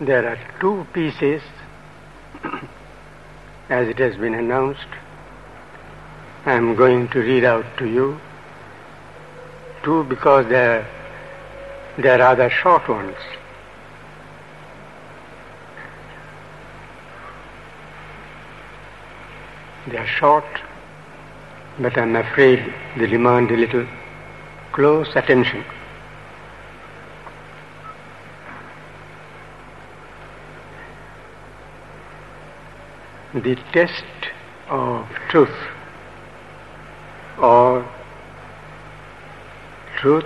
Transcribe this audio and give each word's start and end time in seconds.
There 0.00 0.26
are 0.26 0.38
two 0.60 0.86
pieces, 0.94 1.42
as 3.68 3.86
it 3.86 3.98
has 3.98 4.16
been 4.16 4.32
announced. 4.32 4.86
I 6.46 6.54
am 6.54 6.74
going 6.74 7.08
to 7.08 7.18
read 7.18 7.44
out 7.44 7.66
to 7.76 7.86
you 7.86 8.18
two 9.82 10.04
because 10.04 10.46
they're, 10.48 10.88
they 11.98 12.08
are 12.08 12.18
rather 12.18 12.48
short 12.48 12.88
ones. 12.88 13.16
They 19.86 19.98
are 19.98 20.06
short, 20.06 20.62
but 21.78 21.98
I'm 21.98 22.16
afraid 22.16 22.72
they 22.96 23.06
demand 23.06 23.50
a 23.50 23.56
little 23.56 23.86
close 24.72 25.14
attention. 25.14 25.62
The 33.42 33.56
test 33.72 34.04
of 34.68 35.08
truth 35.30 35.56
or 37.38 37.88
truth 39.98 40.24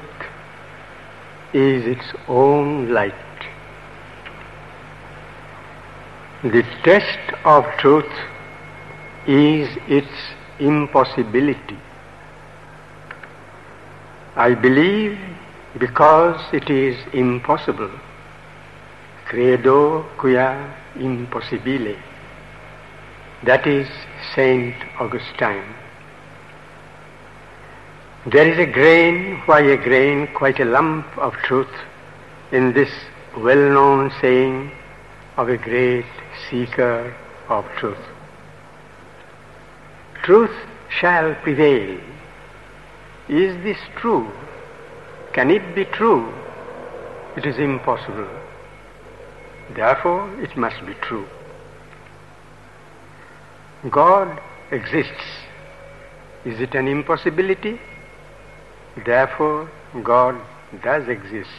is 1.53 1.87
its 1.87 2.13
own 2.27 2.93
light. 2.93 3.15
The 6.43 6.65
test 6.83 7.35
of 7.45 7.65
truth 7.79 8.11
is 9.29 9.69
its 9.87 10.09
impossibility. 10.59 11.79
I 14.35 14.55
believe 14.55 15.17
because 15.79 16.41
it 16.53 16.69
is 16.69 16.97
impossible. 17.13 17.93
Credo 19.27 20.03
quia 20.17 20.75
impossibile. 20.97 21.97
That 23.45 23.67
is 23.67 23.87
Saint 24.35 24.75
Augustine. 24.99 25.75
There 28.25 28.49
is 28.51 28.59
a 28.59 28.65
grain, 28.65 29.43
why 29.45 29.61
a 29.61 29.77
grain, 29.77 30.29
quite 30.33 30.61
a 30.61 30.65
lump 30.65 31.07
of 31.19 31.35
truth 31.45 31.75
in 32.53 32.73
this 32.73 32.89
well-known 33.37 34.11
saying 34.23 34.73
of 35.37 35.51
a 35.51 35.59
great 35.59 36.07
seeker 36.49 37.15
of 37.51 37.67
truth. 37.77 38.03
Truth 40.23 40.57
shall 40.89 41.35
prevail. 41.43 42.01
Is 43.29 43.63
this 43.63 43.79
true? 43.97 44.27
Can 45.35 45.51
it 45.51 45.75
be 45.75 45.85
true? 45.85 46.33
It 47.37 47.45
is 47.45 47.59
impossible. 47.59 48.31
Therefore, 49.75 50.33
it 50.41 50.57
must 50.57 50.87
be 50.87 50.95
true. 50.95 51.27
God 53.91 54.41
exists. 54.71 55.25
Is 56.45 56.61
it 56.61 56.75
an 56.75 56.89
impossibility? 56.89 57.81
Therefore, 59.05 59.71
God 60.03 60.41
does 60.83 61.09
exist. 61.09 61.51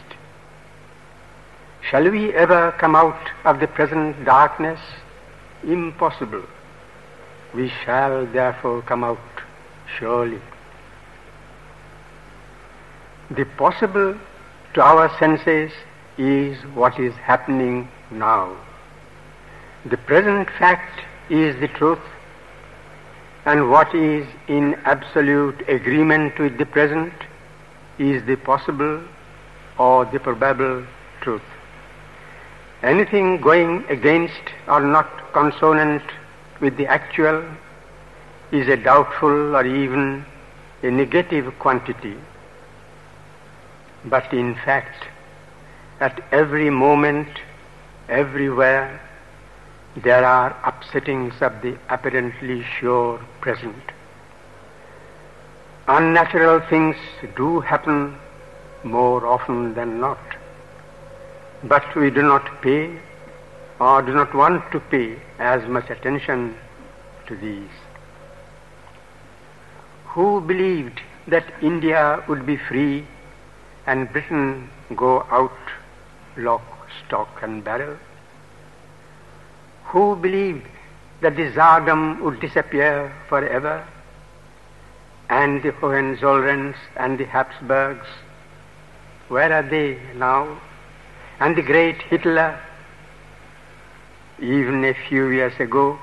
Shall 1.90 2.10
we 2.10 2.32
ever 2.34 2.72
come 2.78 2.96
out 2.96 3.30
of 3.44 3.60
the 3.60 3.68
present 3.68 4.24
darkness? 4.24 4.80
Impossible. 5.62 6.42
We 7.54 7.70
shall 7.84 8.26
therefore 8.26 8.82
come 8.82 9.04
out 9.04 9.18
surely. 9.98 10.40
The 13.30 13.44
possible 13.56 14.18
to 14.74 14.80
our 14.80 15.16
senses 15.18 15.72
is 16.18 16.58
what 16.74 16.98
is 16.98 17.14
happening 17.14 17.88
now. 18.10 18.56
The 19.84 19.96
present 19.96 20.48
fact 20.58 21.00
is 21.30 21.58
the 21.60 21.68
truth, 21.68 22.00
and 23.46 23.70
what 23.70 23.94
is 23.94 24.26
in 24.48 24.74
absolute 24.84 25.68
agreement 25.68 26.36
with 26.38 26.58
the 26.58 26.66
present 26.66 27.12
is 27.96 28.24
the 28.26 28.36
possible 28.36 29.00
or 29.78 30.04
the 30.06 30.18
probable 30.18 30.84
truth. 31.20 31.48
Anything 32.82 33.40
going 33.40 33.84
against 33.88 34.42
or 34.66 34.80
not 34.80 35.32
consonant 35.32 36.02
with 36.60 36.76
the 36.76 36.86
actual 36.86 37.44
is 38.50 38.66
a 38.68 38.76
doubtful 38.76 39.54
or 39.54 39.64
even 39.64 40.24
a 40.82 40.90
negative 40.90 41.56
quantity. 41.60 42.16
But 44.04 44.32
in 44.32 44.56
fact, 44.56 45.06
at 46.00 46.20
every 46.32 46.68
moment, 46.68 47.28
everywhere, 48.08 49.00
there 50.02 50.24
are 50.24 50.52
upsettings 50.64 51.40
of 51.40 51.62
the 51.62 51.78
apparently 51.88 52.62
sure 52.78 53.18
present. 53.40 53.92
Unnatural 55.88 56.60
things 56.68 56.96
do 57.36 57.60
happen 57.60 58.18
more 58.84 59.26
often 59.26 59.74
than 59.74 59.98
not. 60.00 60.18
But 61.64 61.94
we 61.96 62.10
do 62.10 62.22
not 62.22 62.60
pay 62.60 62.98
or 63.80 64.02
do 64.02 64.12
not 64.12 64.34
want 64.34 64.70
to 64.72 64.80
pay 64.80 65.16
as 65.38 65.66
much 65.68 65.88
attention 65.88 66.56
to 67.26 67.36
these. 67.36 67.70
Who 70.08 70.40
believed 70.40 71.00
that 71.28 71.44
India 71.62 72.22
would 72.28 72.44
be 72.44 72.56
free 72.56 73.06
and 73.86 74.12
Britain 74.12 74.70
go 74.94 75.22
out 75.30 75.52
lock, 76.36 76.62
stock 77.06 77.42
and 77.42 77.64
barrel? 77.64 77.96
Who 79.88 80.16
believed 80.16 80.66
that 81.20 81.36
the 81.36 81.50
Tsardom 81.50 82.20
would 82.20 82.40
disappear 82.40 83.12
forever 83.28 83.86
and 85.28 85.62
the 85.62 85.72
Hohenzollerns 85.72 86.76
and 86.96 87.18
the 87.18 87.24
Habsburgs, 87.24 88.06
where 89.28 89.52
are 89.52 89.62
they 89.62 89.98
now? 90.16 90.60
And 91.40 91.56
the 91.56 91.62
great 91.62 92.00
Hitler, 92.02 92.58
even 94.38 94.84
a 94.84 94.94
few 95.08 95.28
years 95.28 95.58
ago, 95.58 95.98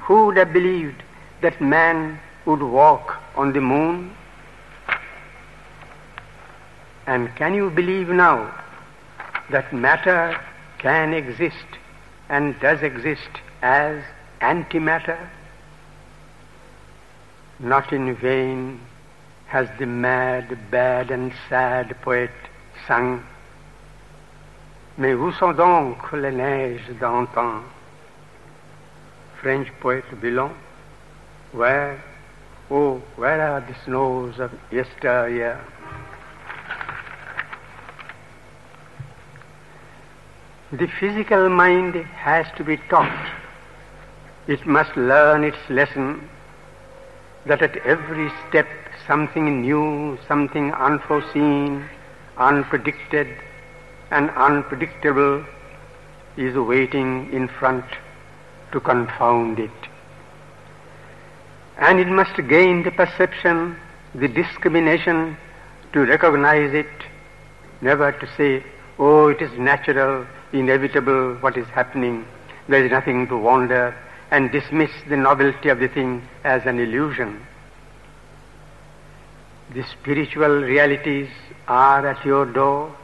who 0.00 0.26
would 0.26 0.36
have 0.36 0.52
believed 0.52 1.02
that 1.40 1.60
man 1.60 2.18
would 2.46 2.62
walk 2.62 3.16
on 3.36 3.52
the 3.52 3.60
moon? 3.60 4.14
And 7.06 7.34
can 7.36 7.54
you 7.54 7.70
believe 7.70 8.08
now 8.08 8.54
that 9.50 9.72
matter 9.72 10.38
can 10.78 11.12
exist 11.12 11.79
and 12.30 12.58
does 12.60 12.80
exist 12.80 13.28
as 13.60 14.02
antimatter? 14.40 15.18
Not 17.58 17.92
in 17.92 18.14
vain 18.14 18.80
has 19.48 19.68
the 19.78 19.86
mad, 19.86 20.56
bad 20.70 21.10
and 21.10 21.32
sad 21.48 21.96
poet 22.00 22.30
sung 22.86 23.22
Mais 24.96 25.14
où 25.14 25.32
sont 25.32 25.52
donc 25.52 26.12
les 26.12 26.30
neiges 26.30 26.90
d'antan? 27.00 27.62
French 29.40 29.68
poet 29.80 30.04
Villon, 30.20 30.50
where, 31.52 31.98
oh, 32.70 33.00
where 33.16 33.40
are 33.40 33.60
the 33.62 33.74
snows 33.84 34.38
of 34.38 34.50
yesteryear? 34.70 35.58
The 40.72 40.86
physical 40.86 41.48
mind 41.48 41.96
has 41.96 42.46
to 42.56 42.62
be 42.62 42.76
taught. 42.76 43.28
It 44.46 44.64
must 44.66 44.96
learn 44.96 45.42
its 45.42 45.58
lesson 45.68 46.28
that 47.44 47.60
at 47.60 47.76
every 47.78 48.30
step 48.48 48.68
something 49.04 49.62
new, 49.62 50.16
something 50.28 50.72
unforeseen, 50.72 51.88
unpredicted, 52.36 53.36
and 54.12 54.30
unpredictable 54.30 55.44
is 56.36 56.54
waiting 56.54 57.32
in 57.32 57.48
front 57.48 57.84
to 58.70 58.78
confound 58.78 59.58
it. 59.58 59.70
And 61.78 61.98
it 61.98 62.06
must 62.06 62.36
gain 62.48 62.84
the 62.84 62.92
perception, 62.92 63.76
the 64.14 64.28
discrimination 64.28 65.36
to 65.94 66.06
recognize 66.06 66.72
it, 66.74 66.86
never 67.80 68.12
to 68.12 68.26
say, 68.36 68.64
oh, 69.00 69.28
it 69.28 69.42
is 69.42 69.50
natural, 69.58 70.26
inevitable 70.52 71.34
what 71.40 71.56
is 71.56 71.66
happening, 71.68 72.26
there 72.68 72.84
is 72.84 72.90
nothing 72.90 73.26
to 73.28 73.36
wonder, 73.36 73.94
and 74.30 74.52
dismiss 74.52 74.90
the 75.08 75.16
novelty 75.16 75.68
of 75.68 75.80
the 75.80 75.88
thing 75.88 76.22
as 76.44 76.64
an 76.66 76.78
illusion. 76.78 77.44
The 79.74 79.84
spiritual 79.84 80.62
realities 80.62 81.28
are 81.68 82.06
at 82.06 82.24
your 82.24 82.44
door. 82.44 82.94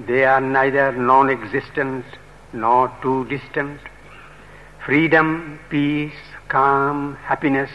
They 0.00 0.24
are 0.24 0.40
neither 0.40 0.92
non 0.92 1.30
existent 1.30 2.04
nor 2.52 2.90
too 3.02 3.26
distant. 3.26 3.80
Freedom, 4.84 5.58
peace, 5.70 6.12
calm, 6.48 7.16
happiness, 7.16 7.70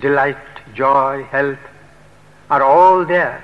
delight, 0.00 0.36
joy, 0.74 1.24
health 1.24 1.58
are 2.50 2.62
all 2.62 3.04
there 3.04 3.42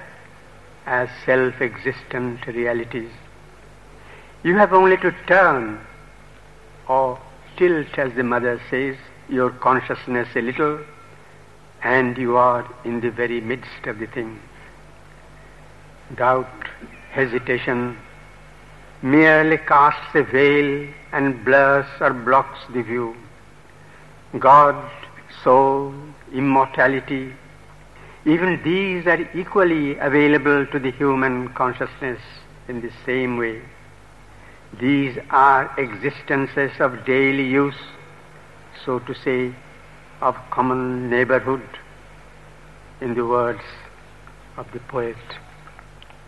as 0.87 1.09
self 1.25 1.61
existent 1.61 2.47
realities. 2.47 3.11
You 4.45 4.57
have 4.57 4.73
only 4.73 4.97
to 4.99 5.13
turn 5.27 5.81
or 6.89 7.21
tilt, 7.57 7.97
as 7.97 8.13
the 8.15 8.25
mother 8.25 8.61
says, 8.71 8.97
your 9.29 9.51
consciousness 9.51 10.29
a 10.35 10.41
little, 10.41 10.81
and 11.83 12.19
you 12.19 12.37
are 12.37 12.69
in 12.85 13.01
the 13.01 13.11
very 13.11 13.41
midst 13.41 13.87
of 13.87 14.01
the 14.01 14.07
thing. 14.07 14.41
Doubt, 16.17 16.69
hesitation, 17.13 17.97
merely 19.01 19.59
casts 19.59 20.15
a 20.15 20.25
veil 20.25 20.89
and 21.13 21.45
blurs 21.45 21.87
or 22.01 22.13
blocks 22.13 22.59
the 22.73 22.83
view. 22.83 23.17
God, 24.39 24.77
soul, 25.45 25.95
immortality, 26.33 27.33
even 28.25 28.61
these 28.65 29.07
are 29.07 29.21
equally 29.37 29.99
available 29.99 30.67
to 30.67 30.79
the 30.79 30.91
human 30.91 31.49
consciousness 31.55 32.21
in 32.69 32.81
the 32.81 32.91
same 33.05 33.37
way. 33.37 33.63
These 34.81 35.19
are 35.31 35.71
existences 35.79 36.73
of 36.81 37.05
daily 37.05 37.47
use, 37.47 37.77
so 38.85 38.99
to 39.01 39.15
say, 39.15 39.55
of 40.21 40.35
common 40.51 41.11
neighborhood, 41.11 41.63
in 43.01 43.15
the 43.15 43.27
words 43.27 43.63
of 44.57 44.67
the 44.73 44.81
poet, 44.81 45.17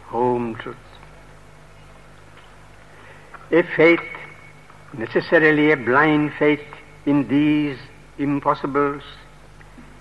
home 0.04 0.56
truth. 0.56 0.76
A 3.50 3.62
faith, 3.76 4.00
necessarily 4.92 5.70
a 5.70 5.76
blind 5.76 6.32
faith 6.38 6.64
in 7.06 7.26
these 7.28 7.78
impossibles, 8.18 9.02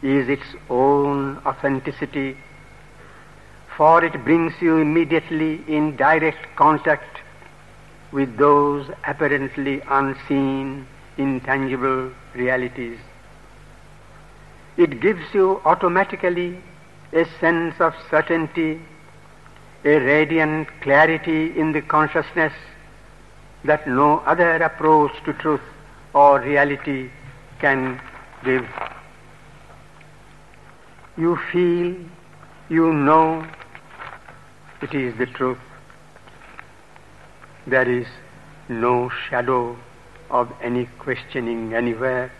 is 0.01 0.27
its 0.27 0.55
own 0.69 1.37
authenticity, 1.45 2.37
for 3.77 4.03
it 4.03 4.23
brings 4.25 4.53
you 4.59 4.77
immediately 4.77 5.63
in 5.67 5.95
direct 5.95 6.45
contact 6.57 7.22
with 8.13 8.37
those 8.37 8.89
apparently 9.07 9.81
unseen, 9.89 10.87
intangible 11.17 12.11
realities. 12.35 12.99
It 14.77 15.01
gives 15.01 15.33
you 15.33 15.61
automatically 15.65 16.61
a 17.11 17.25
sense 17.39 17.75
of 17.79 17.93
certainty, 18.09 18.81
a 19.83 19.97
radiant 19.97 20.67
clarity 20.81 21.59
in 21.59 21.71
the 21.71 21.81
consciousness 21.81 22.53
that 23.65 23.87
no 23.87 24.19
other 24.19 24.55
approach 24.57 25.11
to 25.25 25.33
truth 25.33 25.61
or 26.13 26.39
reality 26.39 27.09
can 27.59 27.99
give. 28.43 28.67
You 31.17 31.37
feel, 31.51 31.95
you 32.69 32.93
know 32.93 33.45
it 34.81 34.93
is 34.93 35.15
the 35.17 35.25
truth. 35.25 35.59
There 37.65 37.89
is 37.89 38.07
no 38.67 39.09
shadow 39.29 39.77
of 40.29 40.51
any 40.61 40.87
questioning 40.99 41.73
anywhere. 41.73 42.31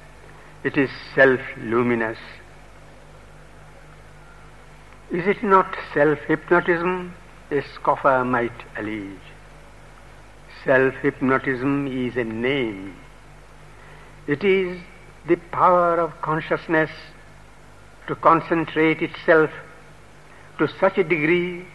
It 0.64 0.78
is 0.78 0.90
self-luminous. 1.16 2.18
Is 5.12 5.28
it 5.28 5.44
not 5.44 5.76
self-hypnotism? 5.94 7.14
A 7.52 7.62
scoffer 7.76 8.26
might 8.26 8.64
allege. 8.78 9.20
Self-hypnotism 10.66 11.88
is 11.88 12.18
a 12.18 12.24
name. 12.24 12.96
It 14.28 14.44
is 14.44 14.82
the 15.28 15.36
power 15.36 16.00
of 16.00 16.22
consciousness 16.22 16.90
to 18.08 18.16
concentrate 18.16 19.02
itself 19.02 19.52
to 20.58 20.68
such 20.80 20.98
a 20.98 21.04
degree 21.04 21.66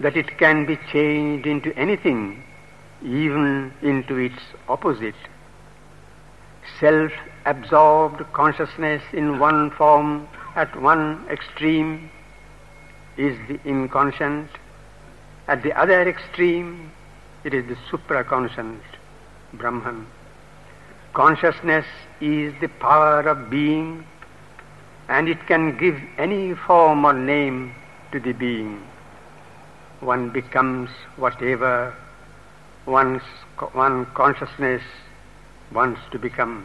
that 0.00 0.16
it 0.16 0.38
can 0.38 0.64
be 0.66 0.78
changed 0.92 1.46
into 1.46 1.76
anything, 1.76 2.42
even 3.02 3.72
into 3.82 4.16
its 4.16 4.40
opposite. 4.68 5.14
Self 6.78 7.12
absorbed 7.46 8.22
consciousness 8.32 9.02
in 9.12 9.38
one 9.38 9.70
form 9.70 10.28
at 10.54 10.80
one 10.80 11.26
extreme 11.30 12.10
is 13.16 13.36
the 13.48 13.58
inconscient, 13.64 14.48
at 15.48 15.62
the 15.62 15.72
other 15.72 16.08
extreme 16.08 16.92
it 17.44 17.54
is 17.54 17.64
the 17.66 17.76
supraconscient, 17.90 18.80
Brahman. 19.54 20.06
Consciousness 21.14 21.86
is 22.20 22.52
the 22.60 22.68
power 22.80 23.20
of 23.20 23.50
being 23.50 24.04
and 25.08 25.28
it 25.28 25.46
can 25.46 25.76
give 25.78 25.98
any 26.18 26.54
form 26.54 27.04
or 27.04 27.14
name 27.14 27.74
to 28.12 28.20
the 28.20 28.32
being. 28.32 28.82
One 30.00 30.30
becomes 30.30 30.90
whatever 31.16 31.94
one's, 32.86 33.22
one 33.72 34.06
consciousness 34.14 34.82
wants 35.72 36.00
to 36.12 36.18
become. 36.18 36.64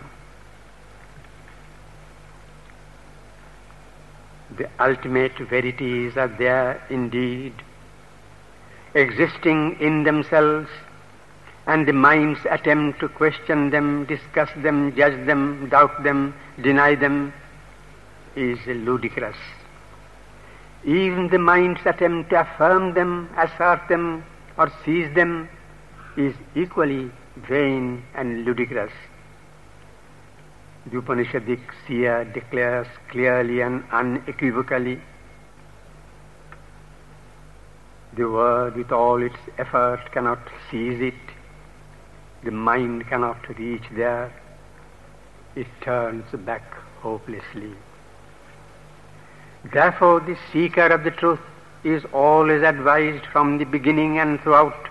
The 4.56 4.70
ultimate 4.80 5.38
verities 5.50 6.16
are 6.16 6.28
there 6.28 6.86
indeed, 6.90 7.54
existing 8.94 9.78
in 9.80 10.04
themselves, 10.04 10.70
and 11.66 11.88
the 11.88 11.94
mind's 11.94 12.40
attempt 12.50 13.00
to 13.00 13.10
question 13.10 13.72
them, 13.72 14.06
discuss 14.06 14.50
them, 14.58 14.96
judge 14.96 15.26
them, 15.26 15.70
doubt 15.70 16.04
them, 16.04 16.36
deny 16.62 16.94
them 16.94 17.34
is 18.36 18.60
ludicrous. 18.68 19.38
Even 20.86 21.30
the 21.30 21.40
mind's 21.40 21.86
attempt 21.86 22.30
to 22.32 22.42
affirm 22.42 22.94
them, 22.94 23.30
assert 23.38 23.88
them, 23.88 24.24
or 24.58 24.72
seize 24.84 25.14
them 25.16 25.50
is 26.18 26.36
equally 26.56 27.12
vain 27.48 28.04
and 28.16 28.46
ludicrous. 28.46 28.92
The 30.86 30.98
Upanishadic 30.98 31.62
seer 31.88 32.26
declares 32.26 32.88
clearly 33.10 33.62
and 33.62 33.84
unequivocally 33.92 35.00
the 38.16 38.30
word 38.30 38.76
with 38.76 38.92
all 38.92 39.24
its 39.24 39.40
effort 39.58 40.12
cannot 40.12 40.40
seize 40.70 41.02
it. 41.02 41.34
The 42.44 42.52
mind 42.52 43.08
cannot 43.08 43.48
reach 43.58 43.86
there. 43.92 44.32
It 45.56 45.66
turns 45.82 46.26
back 46.46 46.62
hopelessly. 47.02 47.74
Therefore, 49.72 50.20
the 50.20 50.38
seeker 50.52 50.88
of 50.88 51.04
the 51.04 51.12
truth 51.12 51.40
is 51.84 52.04
always 52.14 52.64
advised 52.64 53.26
from 53.28 53.58
the 53.58 53.66
beginning 53.66 54.20
and 54.20 54.40
throughout 54.42 54.90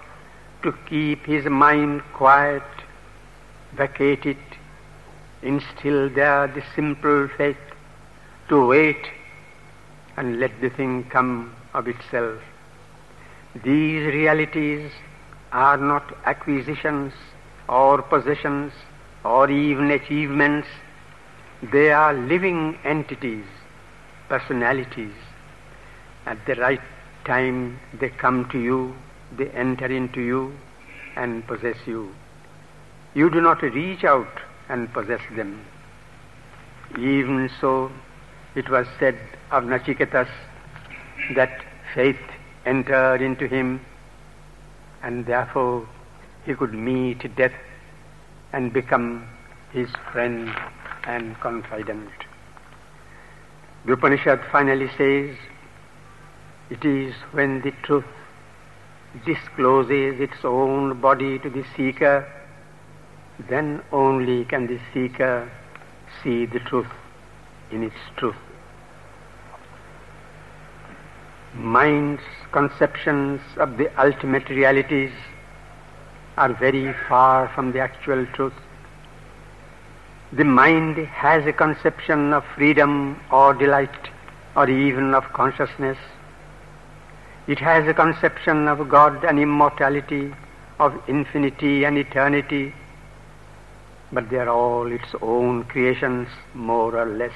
to 0.62 0.72
keep 0.88 1.26
his 1.26 1.44
mind 1.44 2.02
quiet, 2.14 2.62
vacate 3.76 4.24
it, 4.24 4.38
instill 5.42 6.08
there 6.08 6.46
the 6.46 6.62
simple 6.74 7.28
faith, 7.36 7.56
to 8.48 8.66
wait 8.66 9.06
and 10.16 10.40
let 10.40 10.60
the 10.60 10.70
thing 10.70 11.04
come 11.04 11.54
of 11.74 11.88
itself. 11.88 12.40
These 13.54 14.06
realities 14.06 14.90
are 15.52 15.76
not 15.76 16.16
acquisitions 16.24 17.12
or 17.68 18.00
possessions 18.00 18.72
or 19.24 19.50
even 19.50 19.90
achievements. 19.90 20.68
They 21.62 21.92
are 21.92 22.14
living 22.14 22.78
entities 22.84 23.44
personalities. 24.32 25.14
At 26.24 26.46
the 26.46 26.54
right 26.54 26.80
time, 27.26 27.78
they 28.00 28.08
come 28.08 28.48
to 28.52 28.58
you, 28.58 28.94
they 29.36 29.48
enter 29.50 29.86
into 29.86 30.22
you 30.22 30.54
and 31.16 31.46
possess 31.46 31.76
you. 31.86 32.14
You 33.14 33.28
do 33.28 33.42
not 33.42 33.60
reach 33.60 34.04
out 34.04 34.40
and 34.70 34.90
possess 34.94 35.20
them. 35.36 35.52
Even 36.98 37.50
so, 37.60 37.90
it 38.54 38.70
was 38.70 38.86
said 38.98 39.18
of 39.50 39.64
Nachiketas 39.64 40.28
that 41.34 41.62
faith 41.94 42.24
entered 42.64 43.20
into 43.20 43.46
him 43.46 43.84
and 45.02 45.26
therefore 45.26 45.86
he 46.46 46.54
could 46.54 46.72
meet 46.72 47.36
death 47.36 47.52
and 48.52 48.72
become 48.72 49.26
his 49.72 49.88
friend 50.10 50.50
and 51.04 51.38
confidant. 51.40 52.21
The 53.84 53.94
Upanishad 53.94 54.40
finally 54.52 54.88
says, 54.96 55.36
it 56.70 56.84
is 56.84 57.14
when 57.32 57.62
the 57.62 57.72
truth 57.82 58.04
discloses 59.26 60.20
its 60.20 60.44
own 60.44 61.00
body 61.00 61.40
to 61.40 61.50
the 61.50 61.64
seeker, 61.76 62.30
then 63.48 63.82
only 63.90 64.44
can 64.44 64.68
the 64.68 64.78
seeker 64.94 65.50
see 66.22 66.46
the 66.46 66.60
truth 66.60 66.86
in 67.72 67.82
its 67.82 67.96
truth. 68.16 68.36
Mind's 71.54 72.22
conceptions 72.52 73.40
of 73.56 73.78
the 73.78 73.90
ultimate 74.00 74.48
realities 74.48 75.12
are 76.36 76.52
very 76.54 76.94
far 77.08 77.48
from 77.48 77.72
the 77.72 77.80
actual 77.80 78.26
truth 78.26 78.54
the 80.34 80.44
mind 80.44 80.96
has 81.08 81.46
a 81.46 81.52
conception 81.52 82.32
of 82.32 82.42
freedom 82.54 83.20
or 83.30 83.52
delight 83.52 84.08
or 84.56 84.68
even 84.68 85.14
of 85.14 85.24
consciousness. 85.34 85.98
It 87.46 87.58
has 87.58 87.86
a 87.86 87.92
conception 87.92 88.66
of 88.66 88.88
God 88.88 89.24
and 89.24 89.38
immortality 89.38 90.34
of 90.80 90.98
infinity 91.06 91.84
and 91.84 91.98
eternity, 91.98 92.72
but 94.10 94.30
they 94.30 94.38
are 94.38 94.48
all 94.48 94.90
its 94.90 95.14
own 95.20 95.64
creations, 95.64 96.28
more 96.54 96.96
or 96.96 97.04
less. 97.04 97.34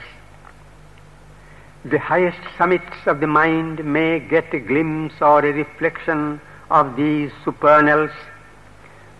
The 1.85 1.99
highest 1.99 2.41
summits 2.57 3.07
of 3.07 3.21
the 3.21 3.27
mind 3.27 3.85
may 3.85 4.21
get 4.21 4.55
a 4.55 4.59
glimpse 4.59 5.21
or 5.21 5.41
a 5.45 5.53
reflection 5.53 6.41
of 6.71 6.97
these 6.97 7.31
supernals, 7.45 8.11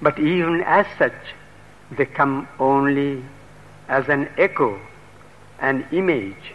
but 0.01 0.19
even 0.19 0.63
as 0.63 0.87
such, 0.99 1.35
they 1.91 2.07
come 2.07 2.49
only 2.59 3.23
as 3.89 4.09
an 4.09 4.29
echo, 4.37 4.81
an 5.61 5.87
image, 5.93 6.55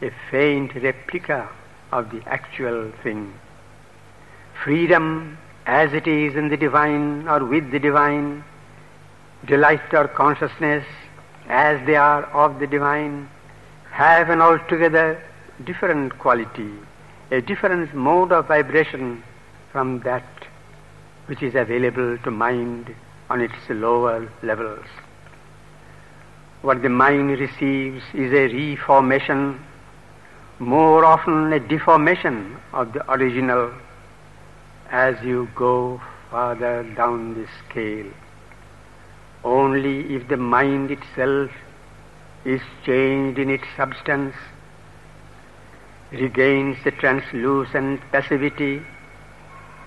a 0.00 0.10
faint 0.30 0.74
replica 0.74 1.48
of 1.92 2.10
the 2.10 2.22
actual 2.26 2.90
thing. 3.02 3.32
Freedom 4.64 5.38
as 5.66 5.92
it 5.92 6.06
is 6.06 6.34
in 6.34 6.48
the 6.48 6.56
divine 6.56 7.28
or 7.28 7.44
with 7.44 7.70
the 7.70 7.78
divine, 7.78 8.44
delight 9.46 9.92
or 9.92 10.08
consciousness 10.08 10.84
as 11.48 11.84
they 11.86 11.96
are 11.96 12.24
of 12.26 12.58
the 12.58 12.66
divine, 12.66 13.28
have 13.90 14.30
an 14.30 14.40
altogether 14.40 15.22
different 15.64 16.18
quality, 16.18 16.72
a 17.30 17.40
different 17.40 17.94
mode 17.94 18.32
of 18.32 18.48
vibration 18.48 19.22
from 19.70 20.00
that 20.00 20.24
which 21.26 21.42
is 21.42 21.54
available 21.54 22.18
to 22.18 22.30
mind 22.30 22.94
on 23.30 23.40
its 23.40 23.54
lower 23.68 24.28
levels. 24.42 24.84
What 26.62 26.80
the 26.80 26.88
mind 26.88 27.40
receives 27.40 28.04
is 28.14 28.32
a 28.32 28.46
reformation, 28.46 29.58
more 30.60 31.04
often 31.04 31.52
a 31.52 31.58
deformation 31.58 32.56
of 32.72 32.92
the 32.92 33.10
original 33.10 33.72
as 34.88 35.16
you 35.24 35.48
go 35.56 36.00
farther 36.30 36.84
down 36.94 37.34
the 37.34 37.48
scale. 37.58 38.06
Only 39.42 40.14
if 40.14 40.28
the 40.28 40.36
mind 40.36 40.92
itself 40.92 41.50
is 42.44 42.60
changed 42.86 43.40
in 43.40 43.50
its 43.50 43.64
substance, 43.76 44.36
regains 46.12 46.76
the 46.84 46.92
translucent 46.92 48.00
passivity, 48.12 48.82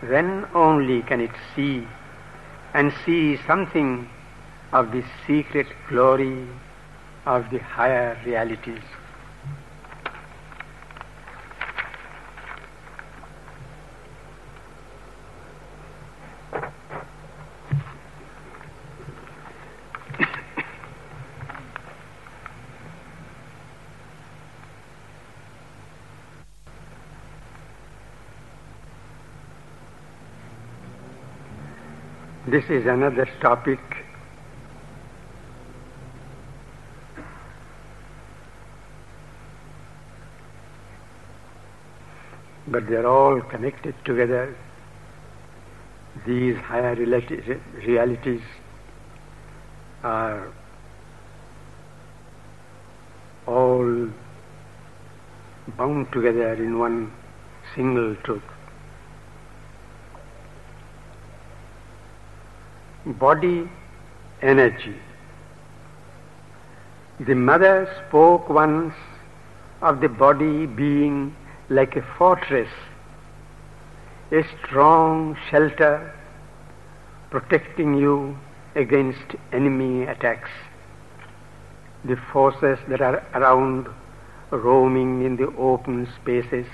then 0.03 0.45
only 0.53 1.03
can 1.03 1.21
it 1.21 1.31
see 1.55 1.87
and 2.73 2.91
see 3.05 3.37
something 3.47 4.09
of 4.73 4.91
the 4.91 5.05
secret 5.25 5.67
glory 5.87 6.45
of 7.25 7.49
the 7.49 7.57
higher 7.57 8.17
realities. 8.25 8.81
This 32.47 32.69
is 32.69 32.85
another 32.85 33.27
topic 33.41 33.79
but 42.75 42.87
they 42.89 42.95
are 42.95 43.07
all 43.07 43.39
connected 43.39 43.95
together. 44.03 44.53
These 46.25 46.57
higher 46.57 46.95
realities 46.95 48.41
are 50.03 50.51
all 53.47 54.09
bound 55.77 56.11
together 56.11 56.51
in 56.65 56.77
one 56.79 57.13
single 57.75 58.15
truth. 58.25 58.51
body 63.05 63.69
energy. 64.41 64.95
The 67.19 67.35
mother 67.35 67.73
spoke 67.99 68.49
once 68.49 68.95
of 69.81 70.01
the 70.01 70.09
body 70.09 70.65
being 70.65 71.35
like 71.69 71.95
a 71.95 72.05
fortress, 72.17 72.69
a 74.31 74.43
strong 74.63 75.37
shelter 75.49 76.13
protecting 77.31 77.95
you 77.95 78.37
against 78.75 79.35
enemy 79.51 80.03
attacks. 80.03 80.49
The 82.03 82.17
forces 82.31 82.77
that 82.87 83.01
are 83.01 83.25
around 83.33 83.87
roaming 84.51 85.25
in 85.25 85.37
the 85.37 85.47
open 85.57 86.07
spaces, 86.21 86.67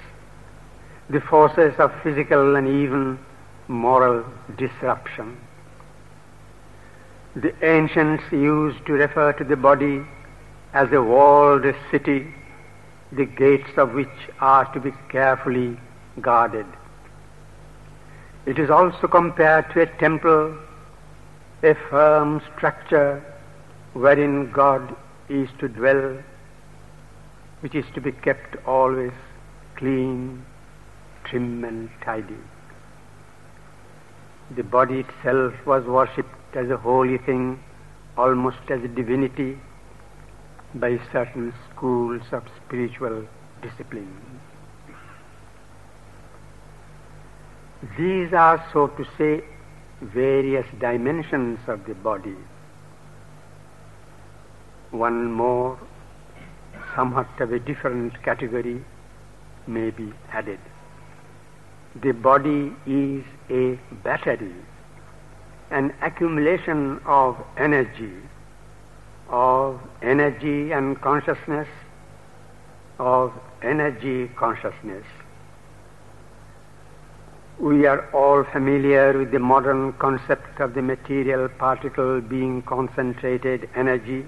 the 1.10 1.22
forces 1.22 1.74
of 1.80 1.92
physical 2.04 2.56
and 2.56 2.68
even 2.68 3.20
moral 3.68 4.26
disruption. 4.58 5.38
The 7.36 7.54
ancients 7.66 8.24
used 8.32 8.86
to 8.88 8.94
refer 8.94 9.32
to 9.34 9.44
the 9.44 9.56
body 9.56 10.06
as 10.74 10.92
a 10.92 11.02
walled 11.02 11.66
city, 11.90 12.34
the 13.12 13.26
gates 13.26 13.78
of 13.78 13.94
which 13.94 14.08
are 14.40 14.72
to 14.74 14.80
be 14.80 14.92
carefully 15.10 15.78
guarded. 16.22 16.66
It 18.46 18.58
is 18.58 18.70
also 18.70 19.08
compared 19.08 19.72
to 19.74 19.82
a 19.82 19.86
temple, 19.98 20.58
a 21.64 21.76
firm 21.90 22.42
structure 22.56 23.24
wherein 23.94 24.52
God 24.52 24.96
is 25.30 25.50
to 25.60 25.68
dwell, 25.68 26.18
which 27.60 27.76
is 27.76 27.86
to 27.94 28.02
be 28.02 28.12
kept 28.12 28.56
always 28.66 29.12
clean, 29.76 30.46
trim 31.26 31.64
and 31.64 31.90
tidy. 32.04 32.38
The 34.56 34.64
body 34.64 35.02
itself 35.02 35.54
was 35.66 35.86
worshipped 35.86 36.56
as 36.56 36.70
a 36.70 36.78
holy 36.78 37.18
thing, 37.18 37.64
almost 38.18 38.58
as 38.70 38.84
a 38.84 38.88
divinity, 38.88 39.60
by 40.76 41.00
certain 41.12 41.54
schools 41.70 42.22
of 42.32 42.44
spiritual 42.66 43.26
discipline. 43.62 44.14
These 47.98 48.34
are, 48.34 48.64
so 48.72 48.88
to 48.88 49.06
say, 49.18 49.44
various 50.02 50.66
dimensions 50.80 51.60
of 51.68 51.86
the 51.86 51.96
body. 51.96 52.36
One 54.92 55.32
more, 55.32 55.80
somewhat 56.96 57.28
of 57.40 57.52
a 57.52 57.60
different 57.60 58.22
category, 58.24 58.84
may 59.68 59.90
be 59.92 60.14
added. 60.32 60.60
The 62.02 62.12
body 62.12 62.74
is 62.86 63.24
a 63.50 63.80
battery 64.04 64.56
an 65.72 65.94
accumulation 66.02 67.00
of 67.06 67.38
energy, 67.58 68.12
of 69.32 69.80
energy 70.02 70.72
and 70.72 71.00
consciousness, 71.02 71.68
of 73.00 73.34
energy 73.64 74.28
consciousness. 74.36 75.06
We 77.60 77.86
are 77.86 78.10
all 78.12 78.44
familiar 78.44 79.18
with 79.18 79.32
the 79.32 79.40
modern 79.40 79.94
concept 79.94 80.60
of 80.60 80.74
the 80.74 80.82
material 80.82 81.48
particle 81.48 82.22
being 82.22 82.62
concentrated 82.64 83.70
energy. 83.76 84.26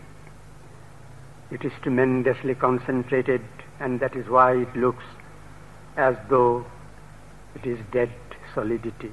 It 1.52 1.66
is 1.66 1.72
tremendously 1.82 2.56
concentrated, 2.56 3.42
and 3.80 4.00
that 4.00 4.16
is 4.16 4.28
why 4.28 4.54
it 4.58 4.76
looks 4.76 5.04
as 5.98 6.16
though 6.30 6.66
it 7.56 7.66
is 7.66 7.78
dead 7.92 8.12
solidity 8.54 9.12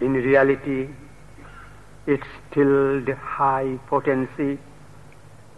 in 0.00 0.12
reality, 0.12 0.88
its 2.06 2.24
stilled 2.50 3.08
high 3.08 3.78
potency 3.86 4.58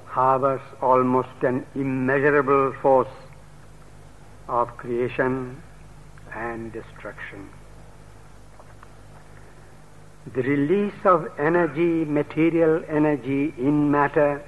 harbors 0.07 0.61
almost 0.81 1.43
an 1.43 1.67
immeasurable 1.75 2.73
force 2.81 3.17
of 4.49 4.69
creation 4.77 5.61
and 6.33 6.73
destruction. 6.73 7.51
The 10.35 10.43
release 10.43 11.05
of 11.05 11.29
energy, 11.39 12.05
material 12.05 12.83
energy 12.89 13.55
in 13.59 13.91
matter, 13.91 14.43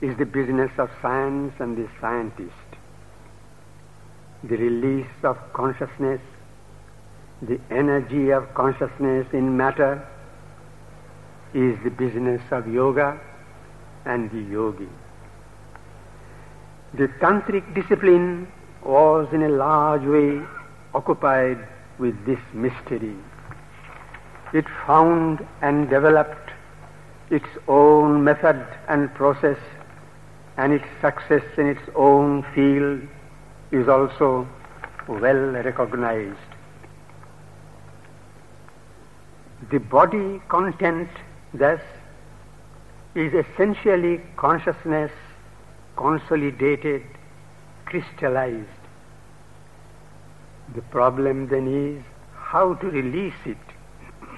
is 0.00 0.16
the 0.16 0.26
business 0.26 0.70
of 0.78 0.90
science 1.02 1.54
and 1.58 1.76
the 1.76 1.88
scientist. 2.00 2.52
The 4.44 4.56
release 4.56 5.18
of 5.22 5.38
consciousness 5.52 6.20
the 7.42 7.60
energy 7.70 8.30
of 8.30 8.52
consciousness 8.54 9.26
in 9.32 9.56
matter 9.56 10.06
is 11.56 11.78
the 11.84 11.90
business 11.90 12.42
of 12.50 12.68
yoga 12.72 13.18
and 14.04 14.30
the 14.30 14.42
yogi. 14.52 14.88
The 16.94 17.08
tantric 17.20 17.74
discipline 17.74 18.46
was 18.84 19.26
in 19.32 19.42
a 19.42 19.48
large 19.48 20.02
way 20.02 20.46
occupied 20.94 21.66
with 21.98 22.14
this 22.26 22.38
mystery. 22.52 23.16
it 24.52 24.66
found 24.86 25.46
and 25.60 25.90
developed 25.90 26.50
its 27.30 27.48
own 27.68 28.22
method 28.22 28.60
and 28.88 29.12
process 29.14 29.58
and 30.56 30.72
its 30.72 30.84
success 31.00 31.42
in 31.58 31.66
its 31.66 31.88
own 31.94 32.44
field 32.54 33.00
is 33.72 33.88
also 33.88 34.48
well 35.08 35.42
recognized. 35.68 36.52
The 39.70 39.78
body 39.78 40.40
content 40.48 41.08
thus 41.54 41.80
is 43.14 43.32
essentially 43.32 44.20
consciousness 44.36 45.10
consolidated, 45.96 47.02
crystallized. 47.86 48.68
The 50.74 50.82
problem 50.82 51.48
then 51.48 51.66
is 51.68 52.02
how 52.34 52.74
to 52.74 52.86
release 52.86 53.40
it. 53.44 53.56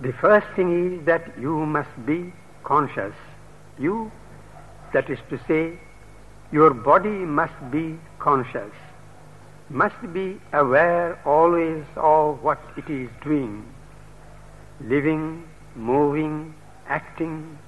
The 0.00 0.12
first 0.12 0.46
thing 0.56 0.70
is 0.98 1.06
that 1.06 1.38
you 1.40 1.66
must 1.66 2.06
be 2.06 2.32
conscious. 2.62 3.14
You, 3.78 4.10
that 4.92 5.08
is 5.08 5.18
to 5.30 5.38
say, 5.46 5.78
your 6.52 6.74
body 6.74 7.08
must 7.08 7.58
be 7.70 7.98
conscious, 8.18 8.72
must 9.70 10.12
be 10.12 10.40
aware 10.52 11.18
always 11.24 11.84
of 11.96 12.42
what 12.42 12.60
it 12.76 12.88
is 12.90 13.08
doing, 13.22 13.64
living, 14.80 15.44
moving, 15.74 16.54
acting. 16.88 17.58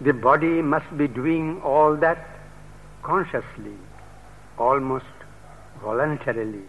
The 0.00 0.12
body 0.12 0.62
must 0.62 0.96
be 0.96 1.08
doing 1.08 1.60
all 1.62 1.96
that 1.96 2.18
consciously, 3.02 3.76
almost 4.58 5.04
voluntarily. 5.82 6.64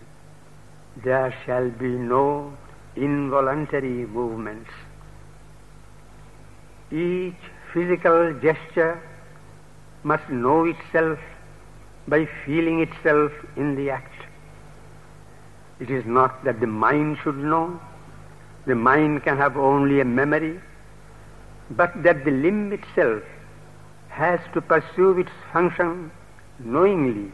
There 1.03 1.35
shall 1.45 1.69
be 1.69 1.89
no 1.89 2.53
involuntary 2.95 4.05
movements. 4.05 4.69
Each 6.91 7.35
physical 7.73 8.33
gesture 8.39 9.01
must 10.03 10.29
know 10.29 10.65
itself 10.65 11.19
by 12.07 12.27
feeling 12.45 12.79
itself 12.79 13.31
in 13.57 13.75
the 13.75 13.89
act. 13.89 14.13
It 15.79 15.89
is 15.89 16.05
not 16.05 16.43
that 16.45 16.59
the 16.59 16.67
mind 16.67 17.17
should 17.23 17.37
know, 17.37 17.79
the 18.67 18.75
mind 18.75 19.23
can 19.23 19.37
have 19.37 19.57
only 19.57 20.01
a 20.01 20.05
memory, 20.05 20.59
but 21.71 21.91
that 22.03 22.25
the 22.25 22.31
limb 22.31 22.73
itself 22.73 23.23
has 24.09 24.39
to 24.53 24.61
pursue 24.61 25.17
its 25.19 25.31
function 25.53 26.11
knowingly 26.59 27.31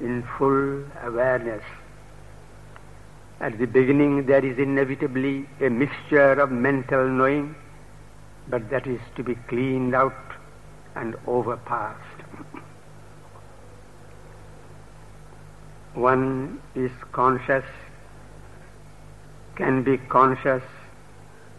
in 0.00 0.22
full 0.38 0.84
awareness. 1.02 1.64
At 3.40 3.58
the 3.58 3.66
beginning, 3.66 4.26
there 4.26 4.44
is 4.44 4.58
inevitably 4.58 5.48
a 5.60 5.68
mixture 5.68 6.32
of 6.40 6.52
mental 6.52 7.08
knowing, 7.08 7.56
but 8.48 8.70
that 8.70 8.86
is 8.86 9.00
to 9.16 9.24
be 9.24 9.34
cleaned 9.48 9.94
out 9.94 10.12
and 10.94 11.16
overpassed. 11.26 12.22
One 15.94 16.60
is 16.76 16.92
conscious, 17.12 17.64
can 19.56 19.82
be 19.82 19.98
conscious 19.98 20.62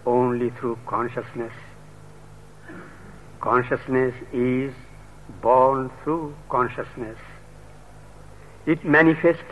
only 0.06 0.50
through 0.52 0.78
consciousness. 0.86 1.54
Consciousness 3.42 4.14
is 4.34 4.74
born 5.42 5.92
through 6.04 6.36
consciousness. 6.50 7.18
It 8.66 8.84
manifests, 8.84 9.44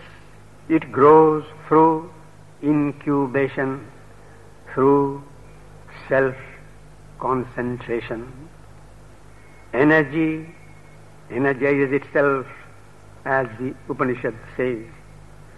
it 0.69 0.91
grows 0.91 1.43
through 1.67 2.11
incubation, 2.63 3.85
through 4.73 5.23
self 6.09 6.35
concentration. 7.19 8.31
Energy 9.73 10.53
energizes 11.31 11.91
itself 11.93 12.45
as 13.25 13.47
the 13.59 13.73
Upanishad 13.89 14.35
says, 14.57 14.85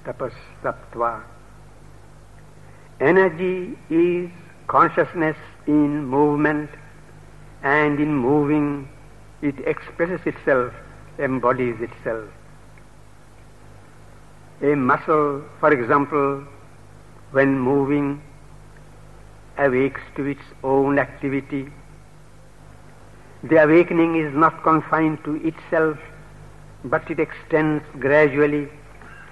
tapas 0.06 0.34
taptva. 0.64 1.24
Energy 3.00 3.78
is 3.90 4.30
consciousness 4.68 5.36
in 5.68 6.06
movement 6.06 6.70
and 7.62 8.00
in 8.00 8.16
moving 8.16 8.88
it 9.42 9.56
expresses 9.68 10.22
itself, 10.26 10.74
embodies 11.20 11.76
itself. 11.82 12.30
A 14.62 14.76
muscle, 14.76 15.44
for 15.60 15.74
example, 15.74 16.44
when 17.32 17.60
moving, 17.60 18.22
awakes 19.58 20.02
to 20.16 20.26
its 20.26 20.42
own 20.64 20.98
activity. 20.98 21.72
The 23.44 23.64
awakening 23.64 24.16
is 24.16 24.34
not 24.34 24.64
confined 24.64 25.24
to 25.26 25.36
itself, 25.46 25.98
but 26.86 27.10
it 27.12 27.20
extends 27.20 27.84
gradually, 28.00 28.70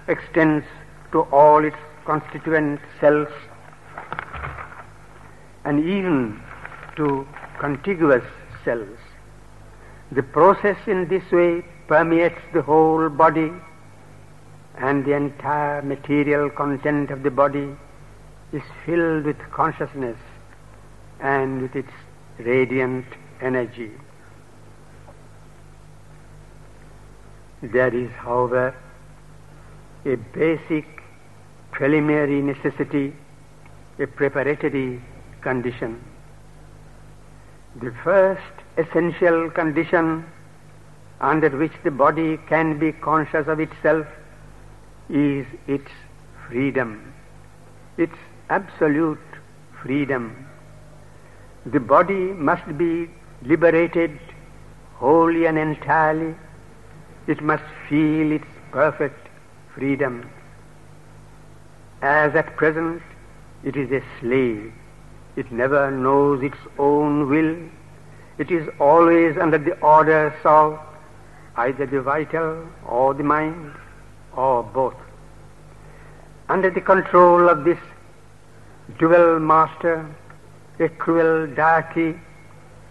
extends 0.07 0.65
to 1.13 1.21
all 1.23 1.63
its 1.63 1.77
constituent 2.05 2.81
cells, 2.99 3.29
and 5.65 5.79
even 5.79 6.41
to 6.95 7.27
contiguous 7.59 8.23
cells. 8.63 8.97
The 10.11 10.23
process 10.23 10.77
in 10.87 11.07
this 11.07 11.23
way 11.31 11.63
permeates 11.87 12.39
the 12.53 12.61
whole 12.61 13.09
body 13.09 13.51
and 14.77 15.05
the 15.05 15.13
entire 15.13 15.81
material 15.81 16.49
content 16.49 17.11
of 17.11 17.23
the 17.23 17.31
body 17.31 17.75
is 18.51 18.61
filled 18.85 19.25
with 19.25 19.37
consciousness 19.51 20.17
and 21.19 21.61
with 21.61 21.75
its 21.75 21.91
radiant 22.39 23.05
energy. 23.41 23.91
There 27.61 27.93
is, 27.95 28.11
however, 28.11 28.75
a 30.05 30.15
basic 30.15 30.85
preliminary 31.71 32.41
necessity, 32.41 33.13
a 33.99 34.05
preparatory 34.05 35.01
condition. 35.43 36.01
The 37.81 37.93
first 38.03 38.63
essential 38.77 39.49
condition 39.51 40.25
under 41.21 41.49
which 41.49 41.73
the 41.83 41.91
body 41.91 42.37
can 42.47 42.79
be 42.79 42.91
conscious 42.91 43.47
of 43.47 43.59
itself 43.59 44.05
is 45.09 45.45
its 45.67 45.89
freedom, 46.47 47.13
its 47.97 48.15
absolute 48.49 49.19
freedom. 49.81 50.47
The 51.65 51.79
body 51.79 52.33
must 52.49 52.77
be 52.77 53.09
liberated 53.41 54.19
wholly 54.95 55.45
and 55.45 55.57
entirely 55.57 56.35
it 57.27 57.41
must 57.41 57.63
feel 57.89 58.31
its 58.31 58.45
perfect 58.71 59.27
freedom. 59.73 60.29
As 62.01 62.35
at 62.35 62.55
present 62.57 63.01
it 63.63 63.77
is 63.77 63.91
a 63.91 64.03
slave. 64.19 64.73
It 65.35 65.51
never 65.51 65.89
knows 65.89 66.43
its 66.43 66.57
own 66.77 67.29
will. 67.29 67.57
It 68.37 68.51
is 68.51 68.67
always 68.79 69.37
under 69.37 69.57
the 69.57 69.79
orders 69.79 70.33
of 70.43 70.79
either 71.55 71.85
the 71.85 72.01
vital 72.01 72.67
or 72.85 73.13
the 73.13 73.23
mind 73.23 73.73
or 74.35 74.63
both. 74.63 74.95
Under 76.49 76.69
the 76.69 76.81
control 76.81 77.49
of 77.49 77.63
this 77.63 77.79
dual 78.99 79.39
master, 79.39 80.05
a 80.79 80.89
cruel 80.89 81.47
deity, 81.47 82.19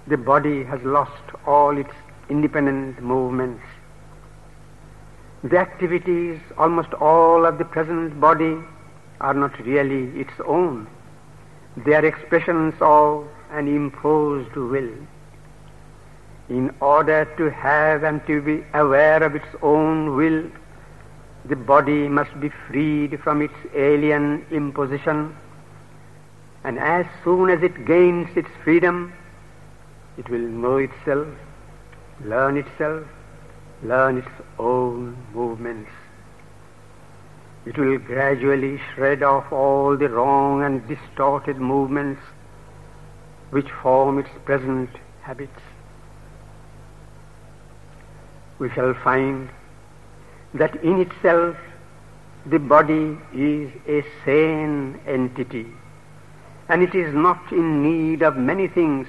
the 0.06 0.16
body 0.16 0.64
has 0.64 0.82
lost 0.82 1.22
all 1.46 1.76
its 1.76 1.94
independent 2.28 3.02
movements. 3.02 3.62
The 5.44 5.58
activities, 5.58 6.40
almost 6.56 6.92
all 6.94 7.44
of 7.44 7.58
the 7.58 7.64
present 7.64 8.20
body, 8.20 8.58
are 9.20 9.34
not 9.34 9.58
really 9.64 10.20
its 10.20 10.32
own. 10.46 10.86
They 11.76 11.94
are 11.94 12.04
expressions 12.04 12.74
of 12.80 13.26
an 13.50 13.66
imposed 13.66 14.54
will. 14.54 14.90
In 16.48 16.74
order 16.80 17.24
to 17.36 17.50
have 17.50 18.02
and 18.02 18.24
to 18.26 18.42
be 18.42 18.64
aware 18.74 19.22
of 19.22 19.34
its 19.34 19.48
own 19.62 20.14
will, 20.16 20.50
the 21.46 21.56
body 21.56 22.08
must 22.08 22.38
be 22.40 22.50
freed 22.68 23.18
from 23.20 23.40
its 23.40 23.54
alien 23.74 24.44
imposition, 24.50 25.34
and 26.62 26.78
as 26.78 27.06
soon 27.24 27.48
as 27.48 27.62
it 27.62 27.86
gains 27.86 28.28
its 28.36 28.50
freedom, 28.62 29.12
it 30.18 30.28
will 30.28 30.40
know 30.40 30.76
itself, 30.76 31.26
learn 32.22 32.58
itself, 32.58 33.04
learn 33.82 34.18
its 34.18 34.28
own 34.58 35.16
movements. 35.32 35.90
It 37.64 37.78
will 37.78 37.98
gradually 37.98 38.80
shred 38.92 39.22
off 39.22 39.52
all 39.52 39.96
the 39.96 40.08
wrong 40.08 40.64
and 40.64 40.86
distorted 40.88 41.58
movements 41.58 42.20
which 43.50 43.70
form 43.70 44.18
its 44.18 44.30
present 44.44 44.90
habits. 45.20 45.60
We 48.58 48.68
shall 48.70 48.94
find 48.94 49.48
that 50.54 50.74
in 50.82 51.00
itself 51.00 51.56
the 52.46 52.58
body 52.58 53.16
is 53.32 53.70
a 53.86 54.04
sane 54.24 54.98
entity, 55.06 55.66
and 56.68 56.82
it 56.82 56.94
is 56.94 57.14
not 57.14 57.52
in 57.52 57.82
need 57.82 58.22
of 58.22 58.36
many 58.36 58.66
things 58.66 59.06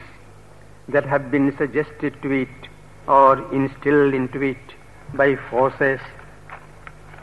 that 0.88 1.06
have 1.06 1.32
been 1.32 1.56
suggested 1.58 2.22
to 2.22 2.32
it 2.32 2.70
or 3.08 3.52
instilled 3.52 4.14
into 4.14 4.42
it 4.42 4.76
by 5.16 5.36
forces 5.50 6.00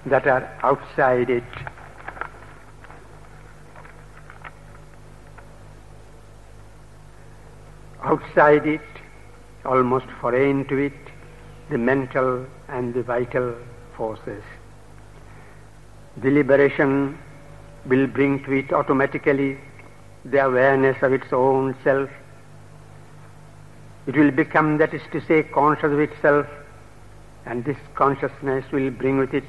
that 0.07 0.27
are 0.27 0.59
outside 0.63 1.31
it. 1.31 1.45
Outside 8.03 8.67
it, 8.67 8.81
almost 9.65 10.07
foreign 10.21 10.67
to 10.69 10.77
it, 10.77 10.93
the 11.69 11.77
mental 11.79 12.47
and 12.69 12.95
the 12.95 13.03
vital 13.03 13.55
forces. 13.97 14.43
Deliberation 16.21 17.19
will 17.87 18.07
bring 18.07 18.43
to 18.45 18.53
it 18.53 18.73
automatically 18.73 19.59
the 20.25 20.45
awareness 20.45 20.97
of 21.03 21.13
its 21.13 21.33
own 21.33 21.77
self. 21.85 22.11
It 24.07 24.17
will 24.17 24.31
become, 24.31 24.79
that 24.79 24.95
is 24.95 25.03
to 25.13 25.21
say, 25.27 25.43
conscious 25.43 25.93
of 25.93 26.01
itself, 26.01 26.47
and 27.45 27.65
this 27.65 27.77
consciousness 27.95 28.65
will 28.73 28.91
bring 28.91 29.19
with 29.19 29.35
it 29.35 29.45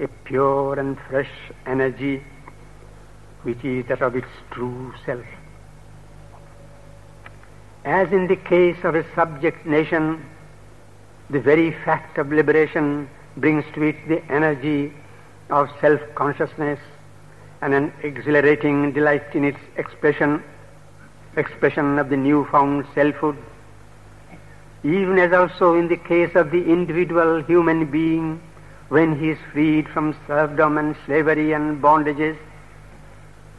a 0.00 0.08
pure 0.24 0.78
and 0.78 0.98
fresh 1.08 1.30
energy 1.66 2.22
which 3.42 3.64
is 3.64 3.86
that 3.86 4.02
of 4.02 4.16
its 4.16 4.28
true 4.50 4.92
self. 5.04 5.24
As 7.84 8.12
in 8.12 8.26
the 8.26 8.36
case 8.36 8.76
of 8.84 8.94
a 8.94 9.04
subject 9.14 9.64
nation, 9.64 10.24
the 11.30 11.40
very 11.40 11.70
fact 11.84 12.18
of 12.18 12.30
liberation 12.30 13.08
brings 13.36 13.64
to 13.74 13.82
it 13.82 13.96
the 14.08 14.22
energy 14.30 14.92
of 15.48 15.70
self-consciousness 15.80 16.78
and 17.62 17.74
an 17.74 17.92
exhilarating 18.02 18.92
delight 18.92 19.34
in 19.34 19.44
its 19.44 19.58
expression, 19.76 20.42
expression 21.36 21.98
of 21.98 22.10
the 22.10 22.16
newfound 22.16 22.86
selfhood. 22.94 23.36
Even 24.82 25.18
as 25.18 25.32
also 25.32 25.74
in 25.74 25.88
the 25.88 25.96
case 25.96 26.34
of 26.34 26.50
the 26.50 26.62
individual 26.64 27.42
human 27.42 27.90
being, 27.90 28.40
when 28.90 29.18
he 29.18 29.30
is 29.30 29.38
freed 29.52 29.88
from 29.88 30.16
serfdom 30.26 30.76
and 30.76 30.96
slavery 31.06 31.52
and 31.52 31.80
bondages, 31.80 32.36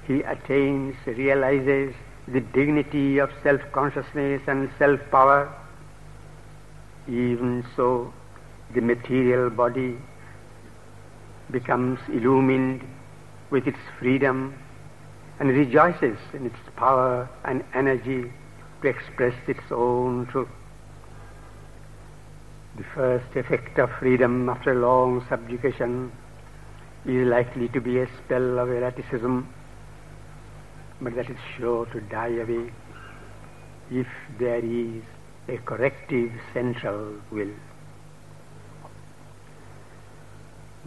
he 0.06 0.22
attains, 0.24 0.94
realizes 1.06 1.96
the 2.28 2.42
dignity 2.42 3.18
of 3.18 3.30
self-consciousness 3.42 4.42
and 4.48 4.70
self-power. 4.78 5.50
Even 7.08 7.66
so, 7.78 8.14
the 8.74 8.82
material 8.82 9.50
body 9.50 9.98
becomes 11.50 12.00
illumined 12.10 12.82
with 13.52 13.68
its 13.68 13.80
freedom 14.00 14.54
and 15.40 15.50
rejoices 15.50 16.18
in 16.34 16.46
its 16.46 16.60
power 16.76 17.30
and 17.46 17.64
energy 17.74 18.32
to 18.82 18.88
express 18.88 19.34
its 19.48 19.72
own 19.72 20.26
truth. 20.28 20.50
The 22.78 22.84
first 22.96 23.36
effect 23.36 23.80
of 23.80 23.92
freedom 24.00 24.48
after 24.48 24.74
long 24.74 25.26
subjugation 25.28 26.12
is 27.06 27.28
likely 27.28 27.68
to 27.70 27.82
be 27.82 28.00
a 28.00 28.08
spell 28.18 28.60
of 28.60 28.70
erraticism, 28.70 29.54
but 31.02 31.16
that 31.16 31.30
is 31.30 31.38
sure 31.58 31.86
to 31.88 32.00
die 32.00 32.36
away 32.40 32.72
if 33.92 34.08
there 34.40 34.64
is 34.64 35.04
a 35.50 35.58
corrective 35.58 36.32
central 36.54 37.16
will. 37.30 37.52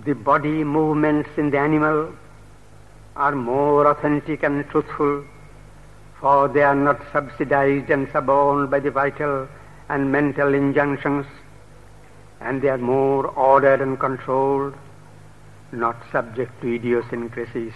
The 0.05 0.15
body 0.15 0.65
movements 0.65 1.29
in 1.37 1.51
the 1.51 1.59
animal 1.59 2.15
are 3.15 3.35
more 3.35 3.87
authentic 3.87 4.43
and 4.43 4.69
truthful, 4.71 5.25
for 6.19 6.49
they 6.49 6.63
are 6.63 6.75
not 6.75 7.01
subsidized 7.13 7.91
and 7.91 8.09
suborned 8.11 8.71
by 8.71 8.81
the 8.81 8.91
vital 8.91 9.49
and 9.89 10.11
mental 10.11 10.55
injunctions, 10.55 11.27
and 12.41 12.63
they 12.63 12.69
are 12.69 12.79
more 12.79 13.27
ordered 13.27 13.81
and 13.81 13.99
controlled, 13.99 14.75
not 15.73 15.97
subject 16.13 16.61
to 16.61 16.75
idiosyncrasies 16.75 17.73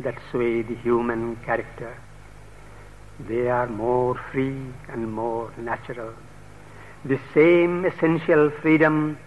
that 0.00 0.16
sway 0.30 0.62
the 0.62 0.74
human 0.76 1.36
character. 1.44 1.96
They 3.28 3.48
are 3.48 3.66
more 3.66 4.14
free 4.30 4.62
and 4.88 5.12
more 5.12 5.52
natural. 5.58 6.12
The 7.04 7.18
same 7.34 7.84
essential 7.84 8.50
freedom 8.62 9.18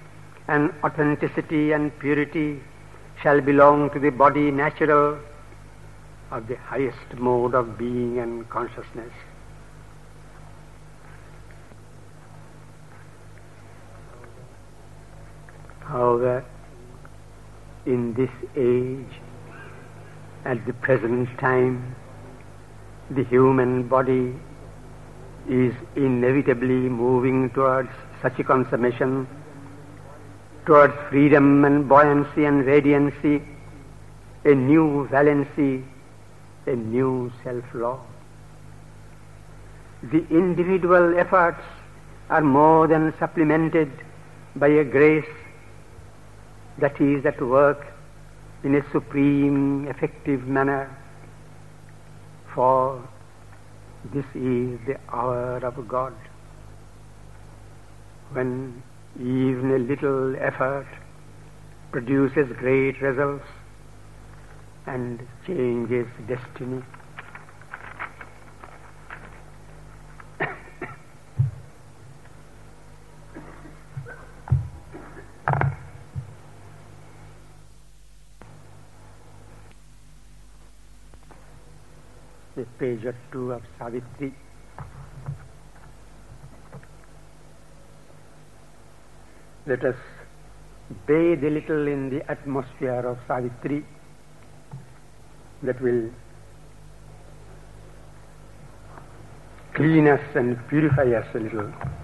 and 0.48 0.74
authenticity 0.84 1.72
and 1.72 1.98
purity 2.00 2.62
shall 3.22 3.42
belong 3.42 3.90
to 3.92 4.00
the 4.00 4.10
body 4.10 4.52
natural 4.52 5.20
of 6.32 6.48
the 6.48 6.56
highest 6.56 7.18
mode 7.18 7.54
of 7.54 7.78
being 7.78 8.20
and 8.20 8.50
consciousness. 8.50 9.12
However, 15.92 16.46
in 17.86 18.14
this 18.14 18.30
age, 18.56 19.14
at 20.46 20.66
the 20.66 20.74
present 20.74 21.30
time, 21.38 21.96
the 23.10 23.24
human 23.24 23.88
body 23.88 24.36
is 25.50 25.74
inevitably 25.96 26.90
moving 26.90 27.50
towards 27.52 27.90
such 28.22 28.40
a 28.40 28.44
consummation, 28.44 29.28
towards 30.66 30.94
freedom 31.10 31.66
and 31.66 31.90
buoyancy 31.90 32.46
and 32.46 32.64
radiancy, 32.66 33.44
a 34.46 34.56
new 34.56 35.08
valency 35.12 35.84
a 36.68 36.76
new 36.76 37.32
self-law. 37.44 38.00
The 40.04 40.26
individual 40.30 41.18
efforts 41.18 41.62
are 42.30 42.42
more 42.42 42.88
than 42.88 43.14
supplemented 43.20 43.92
by 44.56 44.68
a 44.68 44.84
grace 44.84 45.26
that 46.82 47.00
is 47.00 47.26
at 47.26 47.42
work 47.42 47.86
in 48.64 48.76
a 48.76 48.92
supreme, 48.92 49.88
effective 49.88 50.48
manner. 50.48 50.98
For 52.54 53.08
this 54.14 54.26
is 54.36 54.80
the 54.86 54.98
hour 55.10 55.58
of 55.64 55.88
God, 55.88 56.14
when 58.32 58.84
even 59.16 59.72
a 59.72 59.80
little 59.80 60.36
effort 60.36 60.88
produces 61.92 62.52
great 62.58 63.02
results 63.02 63.46
and 64.88 65.26
changes 65.46 66.08
destiny. 66.28 66.82
The 82.62 82.68
page 82.78 83.06
or 83.06 83.16
two 83.32 83.52
of 83.54 83.62
Savitri. 83.78 84.34
Let 89.66 89.84
us 89.84 89.96
bathe 91.08 91.44
a 91.44 91.50
little 91.50 91.88
in 91.88 92.10
the 92.12 92.22
atmosphere 92.30 93.06
of 93.14 93.18
Savitri 93.28 93.84
that 95.64 95.82
will 95.82 96.10
clean 99.74 100.08
us 100.08 100.22
and 100.36 100.58
purify 100.68 101.10
us 101.22 101.26
a 101.34 101.40
little. 101.40 102.01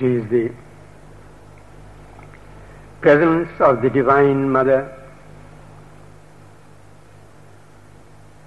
It 0.00 0.04
is 0.04 0.30
the 0.30 0.52
presence 3.00 3.48
of 3.58 3.82
the 3.82 3.90
Divine 3.90 4.48
Mother 4.48 4.94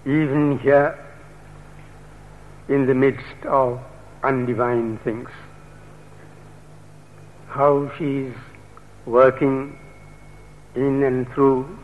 even 0.06 0.60
here 0.60 0.98
in 2.70 2.86
the 2.86 2.94
midst 2.94 3.46
of 3.46 3.82
undivine 4.24 5.04
things. 5.04 5.30
How 7.48 7.92
she 7.98 8.28
is 8.28 8.36
working 9.06 9.78
in 10.76 11.04
and 11.04 11.28
through 11.34 11.78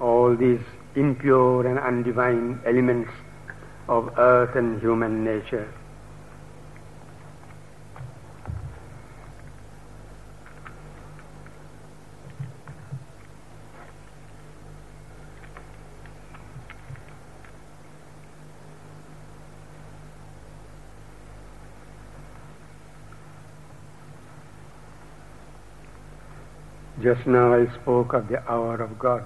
all 0.00 0.34
these 0.34 0.62
impure 0.94 1.66
and 1.66 1.78
undivine 1.78 2.58
elements 2.64 3.10
of 3.86 4.18
earth 4.18 4.56
and 4.56 4.80
human 4.80 5.24
nature. 5.24 5.70
Just 27.08 27.26
now 27.26 27.54
I 27.54 27.64
spoke 27.72 28.12
of 28.12 28.28
the 28.28 28.46
hour 28.52 28.74
of 28.82 28.98
God. 28.98 29.24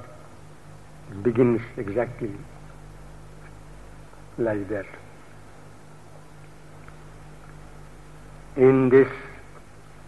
It 1.11 1.21
begins 1.25 1.61
exactly 1.77 2.31
like 4.39 4.69
that. 4.69 4.87
In 8.57 8.89
this 8.89 9.09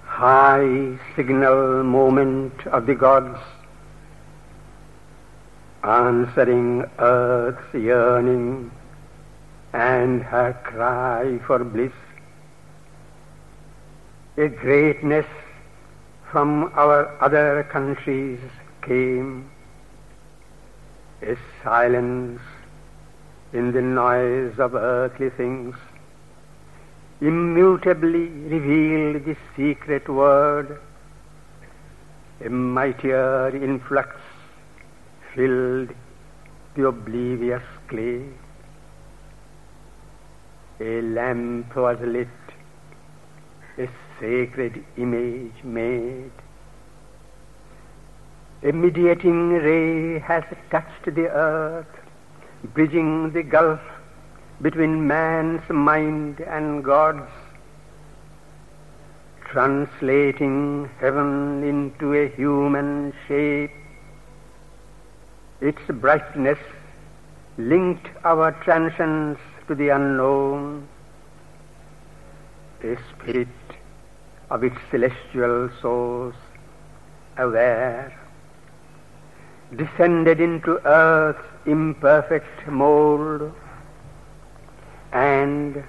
high 0.05 0.97
signal 1.17 1.83
moment 1.83 2.65
of 2.69 2.87
the 2.87 2.95
gods, 2.95 3.41
answering 5.83 6.85
earth's 7.01 7.75
yearning 7.75 8.71
and 9.73 10.23
her 10.23 10.53
cry 10.63 11.41
for 11.45 11.65
bliss, 11.65 11.99
a 14.37 14.47
greatness 14.47 15.27
from 16.35 16.69
our 16.75 17.17
other 17.23 17.63
countries 17.71 18.41
came, 18.83 19.49
a 21.23 21.37
silence 21.63 22.41
in 23.53 23.71
the 23.71 23.81
noise 23.81 24.59
of 24.59 24.75
earthly 24.75 25.31
things, 25.31 25.77
immutably 27.21 28.27
revealed 28.55 29.25
the 29.25 29.37
secret 29.55 30.09
word, 30.09 30.81
a 32.45 32.49
mightier 32.51 33.51
influx 33.55 34.17
filled 35.37 35.95
the 36.75 36.85
oblivious 36.85 37.63
clay. 37.87 38.25
A 40.81 41.01
lamp 41.03 41.77
was 41.77 42.01
lit, 42.01 42.27
a 43.79 43.89
sacred 44.21 44.85
image 44.97 45.63
made. 45.63 46.31
A 48.63 48.73
mediating 48.73 49.51
ray 49.51 50.19
has 50.21 50.45
touched 50.71 51.05
the 51.05 51.29
earth, 51.29 51.87
bridging 52.73 53.33
the 53.33 53.43
gulf 53.43 53.81
between 54.63 55.07
man's 55.07 55.69
mind 55.69 56.41
and 56.41 56.83
God's, 56.83 57.31
translating 59.51 60.89
heaven 60.99 61.63
into 61.63 62.15
a 62.15 62.29
human 62.29 63.13
shape. 63.29 63.71
Its 65.61 65.83
brightness 65.89 66.59
linked 67.59 68.09
our 68.25 68.53
transience 68.65 69.39
to 69.69 69.75
the 69.75 69.91
unknown, 69.91 70.89
a 72.83 72.97
spirit 73.11 73.49
of 74.55 74.63
its 74.63 74.77
celestial 74.89 75.69
source, 75.83 76.37
aware, 77.39 78.17
descended 79.75 80.41
into 80.41 80.81
earth's 80.87 81.45
imperfect 81.67 82.69
mold, 82.69 83.53
and 85.13 85.83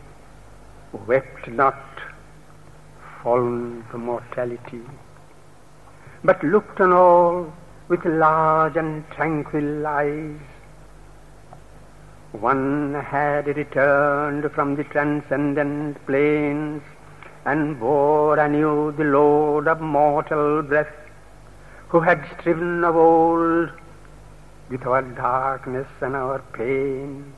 wept 1.06 1.48
not, 1.48 1.80
fallen 3.22 3.86
to 3.92 4.00
mortality, 4.00 4.82
but 6.24 6.44
looked 6.44 6.82
on 6.82 6.92
all 6.92 7.54
with 7.88 8.04
large 8.04 8.76
and 8.78 9.08
tranquil 9.12 9.86
eyes, 9.86 10.40
one 12.32 12.96
had 12.96 13.46
returned 13.46 14.52
from 14.54 14.76
the 14.76 14.84
transcendent 14.86 16.04
planes 16.08 16.82
and 17.46 17.80
bore 17.80 18.40
anew 18.40 18.92
the 18.98 19.04
load 19.04 19.68
of 19.68 19.80
mortal 19.80 20.64
breath, 20.64 20.94
who 21.90 22.00
had 22.00 22.26
striven 22.40 22.84
of 22.84 22.96
old 22.96 23.70
with 24.70 24.86
our 24.86 25.04
darkness 25.04 25.88
and 26.02 26.16
our 26.16 26.40
pain. 26.54 27.34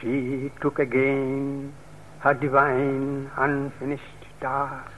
She 0.00 0.52
took 0.60 0.78
again 0.78 1.74
her 2.20 2.34
divine 2.34 3.30
unfinished 3.36 4.02
task. 4.40 4.92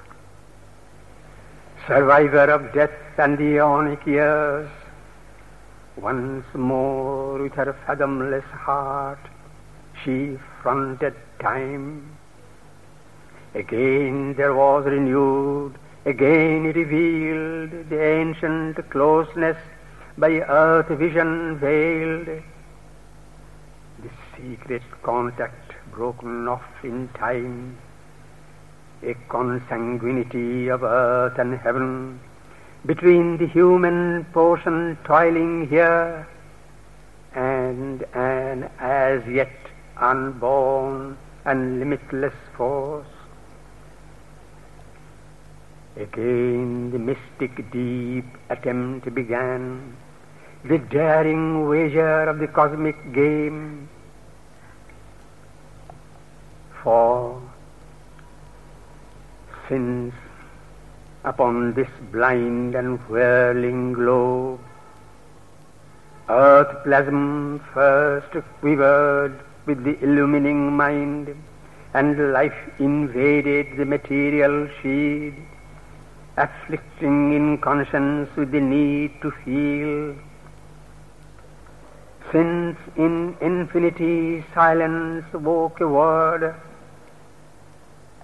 Survivor 1.87 2.51
of 2.51 2.73
death 2.75 2.91
and 3.17 3.39
the 3.39 3.57
aeonic 3.57 4.05
years, 4.07 4.69
once 5.97 6.45
more 6.55 7.43
with 7.43 7.55
her 7.55 7.75
fathomless 7.87 8.45
heart, 8.45 9.19
she 10.05 10.39
fronted 10.63 11.15
time. 11.41 12.10
Again 13.55 14.35
there 14.35 14.55
was 14.55 14.85
renewed, 14.85 15.75
again 16.07 16.65
revealed 16.65 17.91
the 17.91 18.01
ancient 18.01 18.89
closeness 18.91 19.57
by 20.17 20.35
earth 20.41 20.87
vision 20.89 21.59
veiled. 21.59 22.27
The 22.27 24.11
secret 24.37 24.83
contact 25.03 25.75
broken 25.91 26.47
off 26.47 26.63
in 26.85 27.09
time, 27.09 27.77
a 29.03 29.15
consanguinity 29.29 30.69
of 30.73 30.85
earth 30.85 31.39
and 31.39 31.55
heaven 31.55 32.21
between 32.87 33.37
the 33.37 33.47
human 33.47 34.25
portion 34.33 34.97
toiling 35.05 35.67
here 35.69 36.27
and 37.35 38.05
an 38.15 38.71
as 38.79 39.27
yet 39.27 39.51
unborn 39.97 41.19
and 41.45 41.81
limitless 41.81 42.35
force. 42.57 43.07
Again 45.97 46.91
the 46.93 46.99
mystic 46.99 47.71
deep 47.71 48.25
attempt 48.49 49.13
began, 49.15 49.97
the 50.65 50.79
daring 50.79 51.69
wager 51.69 52.23
of 52.29 52.39
the 52.39 52.47
cosmic 52.47 53.13
game. 53.13 53.89
For 56.83 57.43
since 59.69 60.15
upon 61.25 61.75
this 61.75 61.89
blind 62.13 62.75
and 62.75 62.99
whirling 63.09 63.93
globe. 63.93 64.61
Earth 66.29 66.85
plasm 66.85 67.61
first 67.75 68.33
quivered 68.61 69.39
with 69.67 69.85
the 69.85 69.99
illumining 70.03 70.73
mind, 70.73 71.35
and 71.95 72.33
life 72.33 72.55
invaded 72.79 73.77
the 73.77 73.85
material 73.85 74.69
sheet, 74.81 75.35
afflicting 76.45 77.33
Inconscience 77.35 78.35
with 78.37 78.51
the 78.53 78.61
need 78.61 79.21
to 79.23 79.31
feel. 79.45 80.17
Since 82.33 82.79
in 82.97 83.37
infinity 83.41 84.45
silence 84.55 85.25
woke 85.33 85.81
a 85.81 85.89
word, 85.89 86.55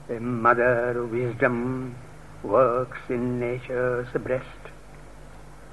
a 0.09 0.21
mother 0.21 1.07
wisdom 1.07 1.97
works 2.43 2.99
in 3.09 3.41
nature's 3.41 4.09
breast 4.29 4.63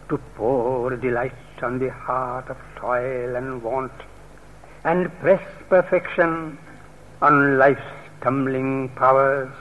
to 0.10 0.18
pour 0.36 0.96
delight 0.96 1.62
on 1.62 1.80
the 1.80 1.92
heart 1.92 2.50
of 2.50 2.58
toil 2.76 3.36
and 3.36 3.62
want 3.62 3.92
and 4.84 5.12
press 5.20 5.44
perfection 5.70 6.58
on 7.22 7.58
life's 7.58 7.82
tumbling 8.22 8.90
powers, 8.96 9.54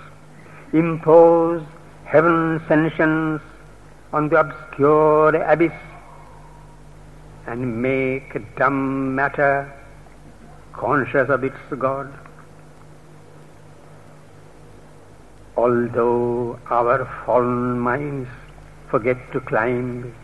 impose 0.73 1.63
heaven's 2.13 2.63
sentience 2.69 3.43
on 4.13 4.29
the 4.29 4.39
obscure 4.41 5.35
abyss 5.53 5.73
and 7.47 7.83
make 7.83 8.35
dumb 8.57 9.15
matter 9.15 9.55
conscious 10.73 11.29
of 11.29 11.43
its 11.45 11.79
God. 11.79 12.13
although 15.57 16.59
our 16.71 17.05
fallen 17.25 17.79
minds 17.79 18.29
forget 18.91 19.19
to 19.33 19.41
climb, 19.41 20.15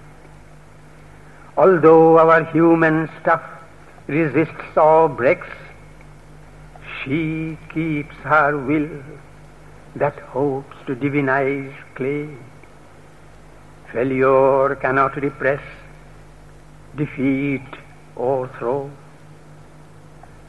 although 1.57 2.19
our 2.19 2.45
human 2.45 3.09
stuff 3.21 3.43
resists 4.07 4.77
or 4.77 5.09
breaks, 5.09 5.49
she 7.03 7.59
keeps 7.75 8.15
her 8.25 8.57
will 8.57 8.89
that 9.97 10.19
hopes 10.19 10.77
to 10.87 10.95
divinize 10.95 11.75
clay. 11.95 12.29
Failure 13.93 14.77
cannot 14.77 15.17
repress, 15.17 15.63
defeat, 16.97 17.63
overthrow. 18.17 18.91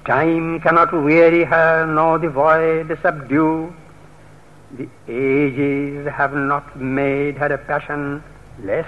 Time 0.06 0.60
cannot 0.60 0.92
weary 0.92 1.44
her, 1.44 1.86
nor 1.86 2.18
the 2.20 2.30
void 2.30 2.98
subdue. 3.02 3.74
The 4.78 4.88
ages 5.08 6.08
have 6.08 6.34
not 6.34 6.80
made 6.80 7.38
her 7.38 7.48
a 7.48 7.58
passion 7.58 8.24
less. 8.64 8.88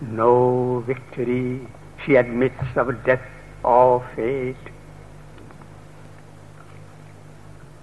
No 0.00 0.80
victory 0.80 1.66
she 2.04 2.16
admits 2.16 2.62
of 2.76 3.04
death 3.04 3.22
or 3.62 4.04
fate. 4.16 4.71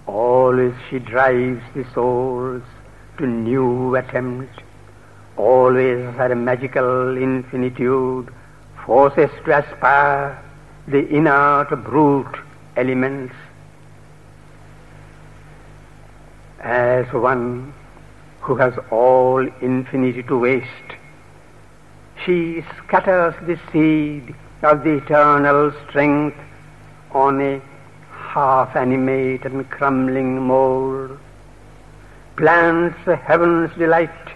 Always 0.09 0.73
she 0.89 0.97
drives 0.97 1.61
the 1.75 1.85
souls 1.93 2.63
to 3.19 3.27
new 3.27 3.95
attempt 3.95 4.63
always 5.37 5.99
her 6.15 6.35
magical 6.35 7.15
infinitude 7.17 8.33
forces 8.85 9.29
to 9.45 9.57
aspire 9.59 10.43
the 10.87 11.07
inert 11.15 11.69
brute 11.83 12.35
elements 12.75 13.35
as 16.59 17.05
one 17.13 17.73
who 18.41 18.55
has 18.55 18.73
all 18.89 19.47
infinity 19.61 20.23
to 20.23 20.39
waste. 20.39 20.89
She 22.25 22.65
scatters 22.77 23.35
the 23.45 23.59
seed 23.71 24.35
of 24.63 24.83
the 24.83 24.97
eternal 24.97 25.71
strength 25.87 26.37
on 27.11 27.39
a 27.41 27.61
half 28.29 28.75
animate 28.75 29.43
and 29.43 29.67
crumbling 29.71 30.39
mold, 30.39 31.17
plants 32.37 32.97
heaven's 33.05 33.71
delight 33.75 34.33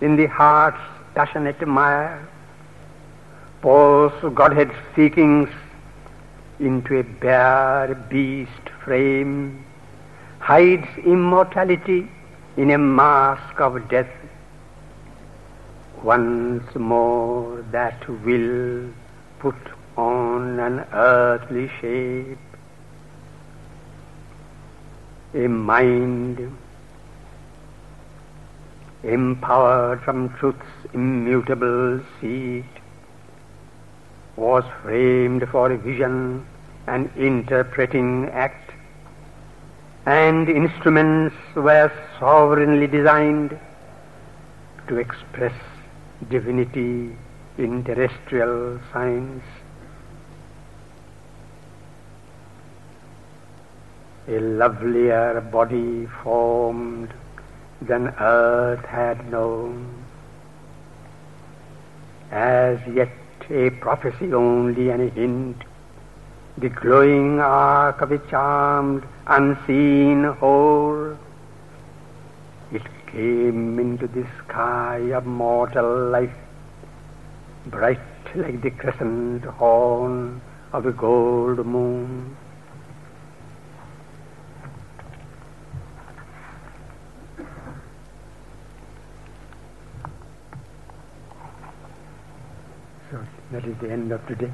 in 0.00 0.16
the 0.16 0.26
heart's 0.26 0.84
passionate 1.14 1.66
mire, 1.66 2.28
pours 3.60 4.12
Godhead's 4.34 4.74
seekings 4.96 5.48
into 6.58 6.98
a 6.98 7.04
bare 7.04 7.94
beast 8.10 8.68
frame, 8.84 9.64
hides 10.40 10.88
immortality 11.04 12.08
in 12.56 12.70
a 12.72 12.78
mask 12.78 13.60
of 13.60 13.88
death. 13.88 14.10
Once 16.02 16.74
more 16.74 17.64
that 17.70 18.08
will 18.08 18.90
put 19.38 19.54
on 19.96 20.58
an 20.58 20.84
earthly 20.92 21.70
shape, 21.80 22.51
a 25.34 25.48
mind 25.48 26.56
empowered 29.02 30.00
from 30.02 30.28
truth's 30.36 30.60
immutable 30.92 32.00
seat, 32.20 32.64
was 34.36 34.64
framed 34.82 35.48
for 35.50 35.72
a 35.72 35.78
vision 35.78 36.46
and 36.86 37.10
interpreting 37.16 38.28
act, 38.32 38.72
and 40.06 40.48
instruments 40.48 41.34
were 41.54 41.90
sovereignly 42.18 42.86
designed 42.86 43.58
to 44.88 44.98
express 44.98 45.54
divinity 46.28 47.16
in 47.58 47.84
terrestrial 47.84 48.80
science. 48.92 49.42
A 54.28 54.38
lovelier 54.38 55.40
body 55.40 56.06
formed 56.22 57.12
than 57.80 58.14
earth 58.20 58.84
had 58.84 59.28
known. 59.30 60.04
As 62.30 62.78
yet 62.86 63.10
a 63.50 63.70
prophecy 63.70 64.32
only 64.32 64.90
and 64.90 65.02
a 65.02 65.08
hint, 65.08 65.64
the 66.56 66.68
glowing 66.68 67.40
arc 67.40 68.00
of 68.00 68.12
a 68.12 68.18
charmed, 68.18 69.02
unseen 69.26 70.24
whole. 70.24 71.16
It 72.70 72.82
came 73.08 73.78
into 73.78 74.06
the 74.06 74.26
sky 74.38 74.98
of 75.12 75.26
mortal 75.26 76.08
life, 76.10 76.30
bright 77.66 77.98
like 78.34 78.62
the 78.62 78.70
crescent 78.70 79.44
horn 79.44 80.40
of 80.72 80.86
a 80.86 80.92
gold 80.92 81.66
moon. 81.66 82.36
So 93.10 93.18
that 93.52 93.64
is 93.66 93.76
the 93.82 93.90
end 93.90 94.12
of 94.12 94.26
today. 94.26 94.52